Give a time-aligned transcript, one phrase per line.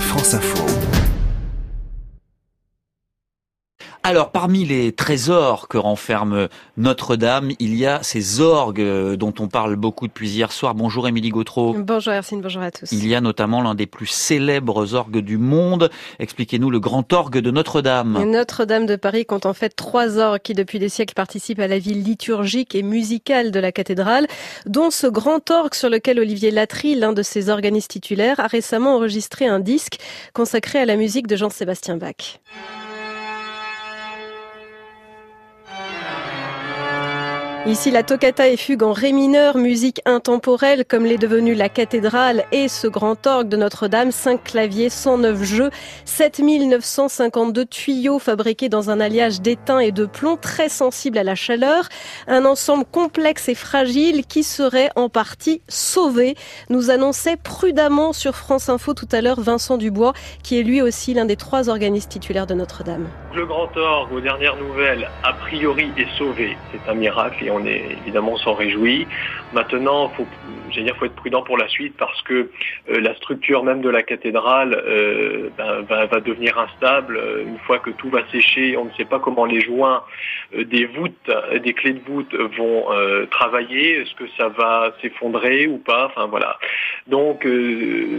[0.00, 0.95] France Info.
[4.08, 6.46] Alors, parmi les trésors que renferme
[6.76, 10.76] Notre-Dame, il y a ces orgues euh, dont on parle beaucoup depuis hier soir.
[10.76, 11.74] Bonjour Émilie Gautreau.
[11.76, 12.92] Bonjour Hercine, bonjour à tous.
[12.92, 15.90] Il y a notamment l'un des plus célèbres orgues du monde.
[16.20, 18.30] Expliquez-nous le grand orgue de Notre-Dame.
[18.30, 21.80] Notre-Dame de Paris compte en fait trois orgues qui depuis des siècles participent à la
[21.80, 24.28] vie liturgique et musicale de la cathédrale,
[24.66, 28.94] dont ce grand orgue sur lequel Olivier Latry, l'un de ses organistes titulaires, a récemment
[28.94, 29.98] enregistré un disque
[30.32, 32.38] consacré à la musique de Jean-Sébastien Bach.
[37.66, 42.44] Ici, la toccata et fugue en ré mineur, musique intemporelle comme l'est devenue la cathédrale
[42.52, 45.70] et ce grand orgue de Notre-Dame, 5 claviers, 109 jeux,
[46.04, 51.88] 7952 tuyaux fabriqués dans un alliage d'étain et de plomb très sensible à la chaleur,
[52.28, 56.36] un ensemble complexe et fragile qui serait en partie sauvé,
[56.70, 60.12] nous annonçait prudemment sur France Info tout à l'heure Vincent Dubois,
[60.44, 63.08] qui est lui aussi l'un des trois organistes titulaires de Notre-Dame.
[63.34, 66.56] Le grand orgue, aux dernières nouvelles, a priori est sauvé.
[66.70, 69.06] C'est un miracle et on est évidemment s'en réjouit.
[69.52, 70.26] Maintenant, faut,
[70.70, 72.50] dire, faut être prudent pour la suite parce que
[72.90, 77.90] euh, la structure même de la cathédrale euh, ben, va, devenir instable une fois que
[77.90, 78.76] tout va sécher.
[78.76, 80.02] On ne sait pas comment les joints
[80.54, 81.30] euh, des voûtes,
[81.62, 82.86] des clés de voûte vont
[83.30, 84.00] travailler.
[84.00, 86.06] Est-ce que ça va s'effondrer ou pas?
[86.06, 86.58] Enfin voilà.
[87.06, 87.46] Donc,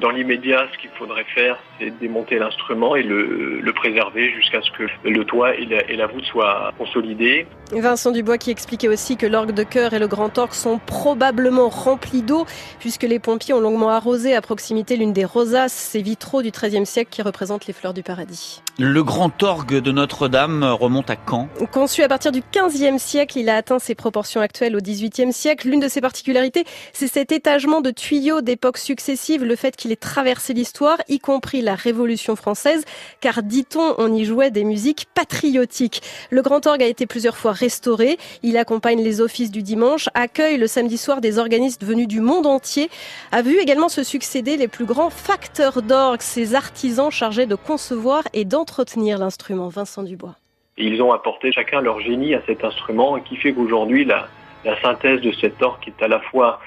[0.00, 4.70] dans l'immédiat, ce qu'il faudrait faire, c'est démonter l'instrument et le, le préserver jusqu'à ce
[4.72, 7.46] que le toit et la, et la voûte soient consolidés.
[7.72, 11.68] Vincent Dubois qui expliquait aussi que l'orgue de chœur et le grand orgue sont probablement
[11.68, 12.46] remplis d'eau
[12.78, 16.86] puisque les pompiers ont longuement arrosé à proximité l'une des rosaces, ces vitraux du XIIIe
[16.86, 18.62] siècle qui représentent les fleurs du paradis.
[18.78, 21.48] Le grand orgue de Notre-Dame remonte à quand?
[21.72, 25.68] Conçu à partir du XVe siècle, il a atteint ses proportions actuelles au XVIIIe siècle.
[25.68, 29.96] L'une de ses particularités, c'est cet étagement de tuyaux d'époques successives, le fait qu'il ait
[29.96, 32.84] traversé l'histoire, y compris la Révolution française,
[33.20, 36.02] car dit-on, on y jouait des musiques patriotiques.
[36.30, 38.18] Le grand orgue a été plusieurs fois restauré.
[38.42, 42.46] Il accompagne les offices du dimanche, accueille le samedi soir des organistes venus du monde
[42.46, 42.88] entier,
[43.30, 48.22] a vu également se succéder les plus grands facteurs d'orgue, ces artisans chargés de concevoir
[48.32, 49.68] et d'entretenir l'instrument.
[49.68, 50.36] Vincent Dubois.
[50.78, 54.28] Ils ont apporté chacun leur génie à cet instrument qui fait qu'aujourd'hui la,
[54.64, 56.60] la synthèse de cet orgue est à la fois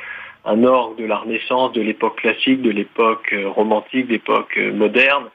[0.45, 5.25] un orgue de la Renaissance, de l'époque classique, de l'époque euh, romantique, d'époque euh, moderne,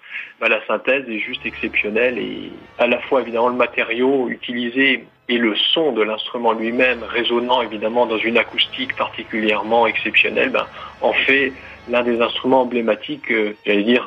[0.41, 5.39] bah, la synthèse est juste exceptionnelle et à la fois évidemment le matériau utilisé et
[5.39, 10.67] le son de l'instrument lui-même résonnant évidemment dans une acoustique particulièrement exceptionnelle, ben,
[11.01, 11.53] en fait
[11.89, 14.07] l'un des instruments emblématiques, euh, j'allais dire,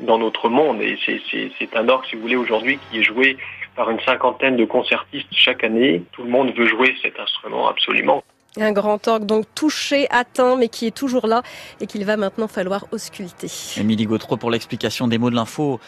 [0.00, 0.82] dans notre monde.
[0.82, 3.36] Et c'est un orgue, si vous voulez, aujourd'hui qui est joué
[3.76, 6.02] par une cinquantaine de concertistes chaque année.
[6.12, 8.22] Tout le monde veut jouer cet instrument absolument.
[8.56, 11.42] Un grand orgue donc touché, atteint, mais qui est toujours là
[11.80, 13.48] et qu'il va maintenant falloir ausculter.
[13.76, 15.80] Émilie Gautreau pour l'explication des mots de l'info.